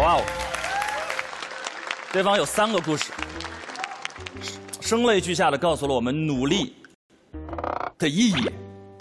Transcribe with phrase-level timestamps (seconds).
[0.00, 0.24] 哇哦！
[2.12, 3.12] 对方有三个故事，
[4.80, 6.74] 声泪俱下的告诉了我们努力
[7.98, 8.48] 的意义，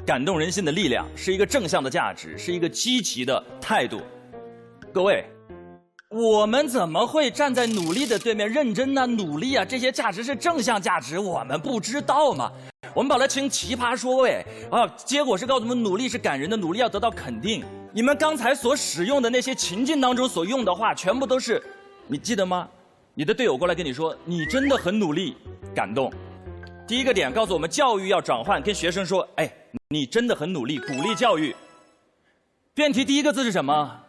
[0.05, 4.01] 感动人心的力量，是一个正向的价值，是一个积极的态度。
[4.93, 5.25] 各位，
[6.09, 8.47] 我们怎么会站在努力的对面？
[8.47, 9.08] 认真呢？
[9.08, 9.63] 努力啊！
[9.63, 12.51] 这些价值是正向价值，我们不知道吗？
[12.94, 17.63] 我们把它听奇葩说，哎，啊，结果是告诉我们努力是感人的，努力要得到肯定。
[17.94, 21.62] 你们刚才所使用的那些情境当中所用的话，全部都是，
[22.07, 22.67] 你记得吗？
[23.13, 25.35] 你的队友过来跟你说，你真的很努力，
[25.75, 26.11] 感动。
[26.88, 29.53] 第一个点告诉我们，教育要转换，跟学生说，哎，
[29.89, 31.53] 你真的很努力，鼓励教育。
[32.73, 33.99] 辩题第一个字是什么？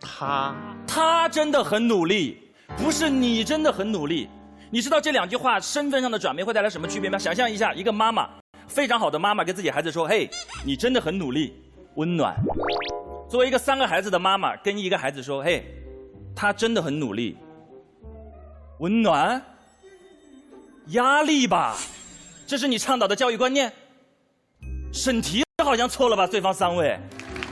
[0.00, 0.54] 他，
[0.86, 2.38] 他真的很努力，
[2.76, 4.28] 不是你真的很努力。
[4.70, 7.18] 你知道这两句话身份上的转变会带来什么区别吗？
[7.18, 8.28] 想象一下，一个妈妈，
[8.68, 10.30] 非常好的妈妈，跟自己孩子说，嘿，
[10.64, 11.54] 你真的很努力，
[11.96, 12.36] 温暖。
[13.28, 15.66] 作为一个三个孩子的妈妈，跟一个孩子说：“嘿，
[16.34, 17.36] 他真的很努力，
[18.78, 19.42] 温暖，
[20.88, 21.76] 压力吧，
[22.46, 23.72] 这是你倡导的教育观念。”
[24.92, 26.24] 审题好像错了吧？
[26.26, 26.98] 对方三位，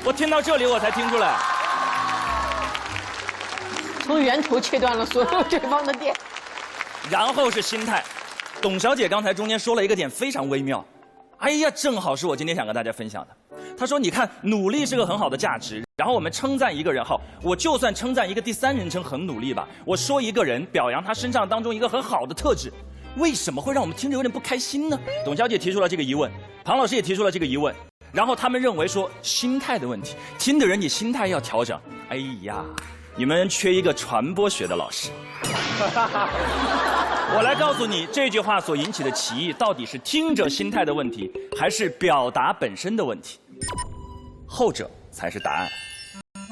[0.04, 1.36] 我听到这里我才听出来，
[4.04, 6.14] 从源头切断了所有对方的电。
[7.10, 8.02] 然后是心态，
[8.62, 10.82] 董小姐刚才中间说了一个点非常微妙，
[11.38, 13.36] 哎呀，正好是我今天想跟大家分享的。
[13.76, 15.82] 他说：“你看，努力是个很好的价值。
[15.96, 19.68] 然后我们称赞一个人，好，我就算称赞一个第三人称很努力吧。
[19.84, 22.72] 我说一个人，表扬他身上当中一个很好的特质，
[23.16, 26.30] 为什么会让我们听着有点不开心呢？”董小姐提出了这个疑问，
[26.64, 27.74] 庞老师也提出了这个疑问。
[28.12, 31.78] 然后他们认为说心态的问题，听的人你心态要调整。
[32.10, 32.64] 哎呀，
[33.16, 35.10] 你们缺一个传播学的老师。
[37.36, 41.28] 我来告诉你，这句话所引起的歧义到底是听者心态的问题，
[41.58, 43.38] 还是表达本身的问题？
[44.46, 45.68] 后者才是答案。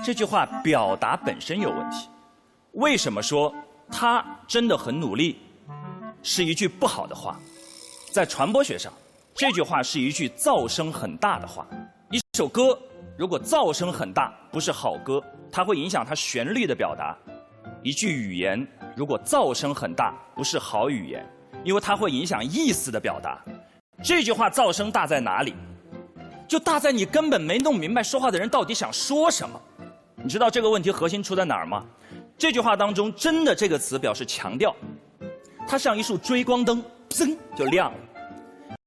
[0.05, 2.09] 这句话表达本身有问题。
[2.73, 3.55] 为什么说
[3.91, 5.39] 他真的很努力？
[6.23, 7.39] 是一句不好的话。
[8.11, 8.93] 在传播学上，
[9.35, 11.67] 这句话是一句噪声很大的话。
[12.11, 12.79] 一首歌
[13.17, 17.17] 如果噪声很大，不是好歌，它会影响它旋律的表达。
[17.83, 21.25] 一句语言如果噪声很大，不是好语言，
[21.65, 23.41] 因为它会影响意思的表达。
[24.03, 25.55] 这句话噪声大在哪里？
[26.53, 29.59] 就大在你根本没弄明白说话的人到底想说什么，
[30.23, 31.83] 你知道这个问题核心出在哪儿吗？
[32.37, 34.77] 这句话当中“真的”这个词表示强调，
[35.67, 37.99] 它像一束追光灯，噌就亮了。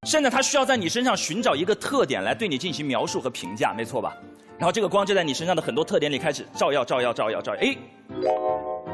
[0.04, 4.16] 现在它需要在你身上寻找一个特点来对你进行描述和评价，没错吧？
[4.60, 7.76] 然后这个光就在你身上的很多特点里开始照耀、照耀、照耀、照耀，哎，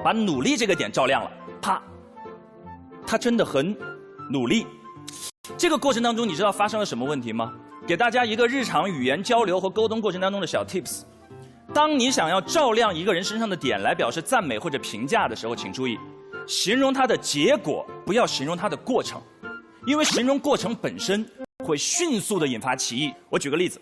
[0.02, 1.84] 把努力这个点照亮了，啪，
[3.06, 3.76] 他真的很
[4.30, 4.66] 努力。
[5.58, 7.53] 这个过程当中，你知道发生了什么问题吗？
[7.88, 11.02] 给大家一个日常语言交流和沟通过程当中的小 tips：
[11.74, 15.97] 当你想要照亮一个人身上的点来表示赞美或者评价的时候，请注意，
[16.47, 19.20] 形容它的结果，不要形容它的过程，
[19.86, 21.28] 因为形容过程本身
[21.66, 23.12] 会迅速的引发歧义。
[23.30, 23.81] 我举个例子，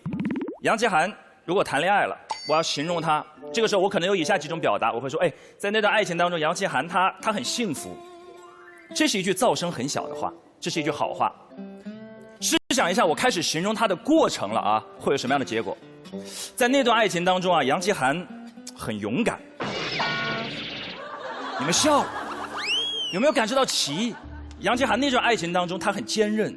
[0.62, 1.12] 杨奇涵
[1.44, 2.16] 如果谈恋爱了，
[2.48, 7.94] 我要形容他，这个时候我可能有以下几种表达，我会说：哎，在那段爱情当中，杨奇涵他他很幸福。
[8.94, 11.32] 这是一句噪声很小的话，这是一句好话。
[12.40, 15.76] 试想一下，我开始形容他的过程了啊，会有什么样的结果？
[16.56, 18.26] 在那段爱情当中啊，杨奇涵
[18.74, 19.38] 很勇敢。
[21.58, 22.04] 你们笑，
[23.12, 24.14] 有没有感受到歧义？
[24.60, 26.56] 杨奇涵那段爱情当中，他很坚韧。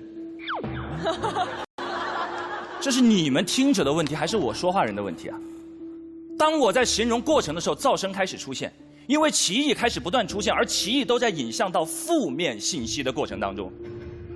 [2.80, 5.38] 这是你们听者的问题，还是我说话人的问题啊？
[6.38, 8.74] 当我在形容过程的时候，噪声开始出现，
[9.08, 13.72] 因为歧义开始不断出现，而歧义都在引向到负面信息的过程当中。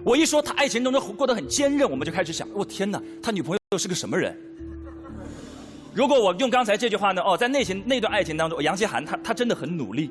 [0.07, 4.33] 我一说他爱情当中过得很坚韧，我们就开始想：我天哪，他女朋友是个什么人？
[5.93, 7.21] 如果我用刚才这句话呢？
[7.21, 10.09] 哦，在那情那段爱情当中，杨奇涵他他真的很努力，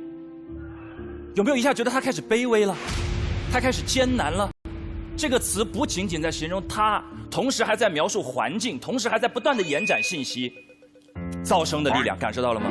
[1.34, 2.76] 有没有一下觉得他开始卑微了？
[3.50, 4.50] 他开始艰难了？
[5.16, 10.52] 这个词不仅仅在形容他，同时还在描述环境，同时还在不断的延展信息。
[11.42, 12.68] 噪声的力量感受到了吗？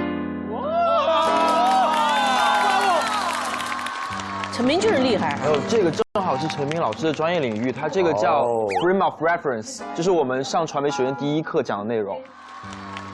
[4.55, 5.35] 陈明就是厉害。
[5.35, 8.45] 还有这个正好是陈明老师的专业领域，他这个叫
[8.81, 12.17] frame of reference，就是我们上传媒学院第一课讲的内容。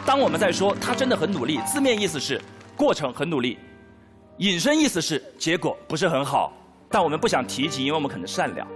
[0.05, 2.39] 当我们在说他真的很努力，字面意思是
[2.77, 3.57] 过程很努力，
[4.37, 6.53] 引申意思是结果不是很好，
[6.91, 8.67] 但我们不想提及，因为我们可能善良。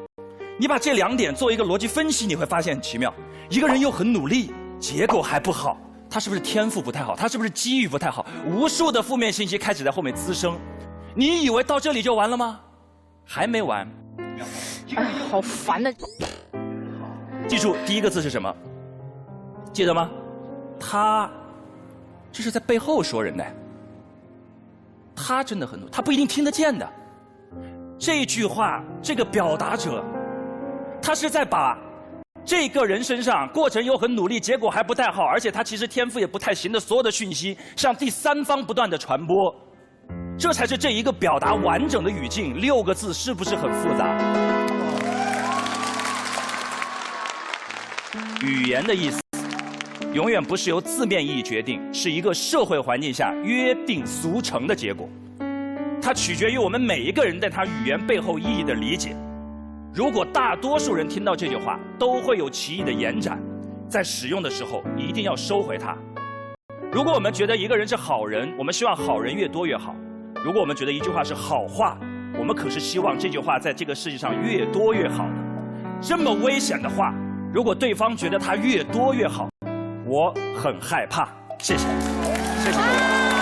[0.57, 3.13] 你把这两点做一个逻辑分析，你会发现很奇妙。
[3.47, 5.77] 一个人又很努力，结果还不好，
[6.09, 7.15] 他是不是天赋不太好？
[7.15, 8.25] 他是不是机遇不太好？
[8.43, 10.57] 无数的负面信息开始在后面滋生。
[11.17, 12.59] 你以为到这里就完了吗？
[13.23, 13.87] 还没完。
[14.95, 15.93] 哎，好烦的。
[17.47, 18.53] 记住第一个字是什么？
[19.71, 20.09] 记得吗？
[20.77, 21.31] 他，
[22.33, 23.45] 这是在背后说人的。
[25.15, 26.85] 他真的很努，他不一定听得见的。
[27.97, 30.03] 这句话，这个表达者，
[31.01, 31.77] 他是在把
[32.43, 39.55] 这个人身上过程又很努力，结果还不太好，而且他其实天赋也不太行的所有的讯息，向第三方不断的传播，
[40.37, 42.59] 这才是这一个表达完整的语境。
[42.59, 44.15] 六个字是不是很复杂？
[48.41, 49.21] 语言的意思，
[50.13, 55.07] 永远不是由字面意义决定，是一个社会环境下约定俗成的结果。
[56.01, 59.15] 它取决于我们每一个人对它语言背后意义的理解。
[59.93, 63.41] 如果大多数人听到这句话都会有歧义的延展，
[63.89, 65.97] 在使用的时候一定要收回它。
[66.91, 69.95] 如果我们觉得一个人是好人，我们希望好人越多越好；
[70.45, 71.97] 如果我们觉得一句话是好话，
[72.37, 75.33] 我们可是希望这句话在这个世界上越多越好的。
[75.99, 77.11] 这么危险的话，
[77.51, 79.49] 如果对方觉得它越多越好，
[80.05, 81.27] 我很害怕。
[81.57, 81.87] 谢谢，
[82.63, 83.34] 谢谢各位。